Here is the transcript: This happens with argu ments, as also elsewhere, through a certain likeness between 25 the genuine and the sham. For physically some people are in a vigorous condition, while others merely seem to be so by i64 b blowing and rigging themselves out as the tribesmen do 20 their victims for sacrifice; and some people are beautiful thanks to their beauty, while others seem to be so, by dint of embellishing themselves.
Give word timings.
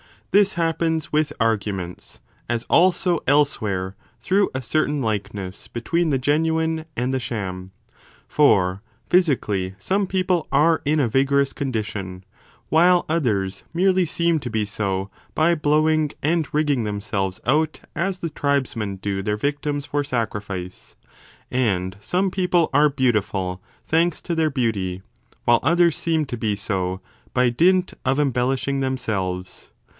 This 0.31 0.53
happens 0.53 1.11
with 1.11 1.33
argu 1.41 1.75
ments, 1.75 2.21
as 2.49 2.63
also 2.69 3.19
elsewhere, 3.27 3.97
through 4.21 4.49
a 4.55 4.61
certain 4.61 5.01
likeness 5.01 5.67
between 5.67 6.05
25 6.05 6.11
the 6.11 6.25
genuine 6.25 6.85
and 6.95 7.13
the 7.13 7.19
sham. 7.19 7.71
For 8.27 8.81
physically 9.09 9.75
some 9.77 10.07
people 10.07 10.47
are 10.51 10.81
in 10.85 10.99
a 11.01 11.09
vigorous 11.09 11.51
condition, 11.53 12.23
while 12.69 13.05
others 13.09 13.63
merely 13.73 14.05
seem 14.07 14.39
to 14.39 14.49
be 14.49 14.65
so 14.65 15.11
by 15.35 15.51
i64 15.53 15.57
b 15.57 15.59
blowing 15.59 16.11
and 16.23 16.51
rigging 16.51 16.83
themselves 16.85 17.41
out 17.45 17.81
as 17.93 18.19
the 18.19 18.29
tribesmen 18.31 18.95
do 18.95 19.15
20 19.17 19.21
their 19.23 19.37
victims 19.37 19.85
for 19.85 20.03
sacrifice; 20.03 20.95
and 21.51 21.97
some 21.99 22.31
people 22.31 22.69
are 22.73 22.89
beautiful 22.89 23.61
thanks 23.85 24.21
to 24.21 24.33
their 24.33 24.49
beauty, 24.49 25.03
while 25.43 25.59
others 25.61 25.95
seem 25.97 26.25
to 26.25 26.37
be 26.37 26.55
so, 26.55 27.01
by 27.35 27.49
dint 27.51 27.93
of 28.05 28.17
embellishing 28.17 28.79
themselves. 28.79 29.71